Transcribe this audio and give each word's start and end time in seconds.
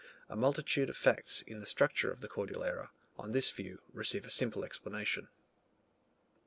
A 0.29 0.35
multitude 0.35 0.89
of 0.89 0.97
facts 0.97 1.43
in 1.45 1.59
the 1.59 1.65
structure 1.67 2.09
of 2.09 2.21
the 2.21 2.27
Cordillera, 2.27 2.89
on 3.19 3.33
this 3.33 3.51
view 3.51 3.83
receive 3.93 4.25
a 4.25 4.31
simple 4.31 4.65
explanation. 4.65 5.27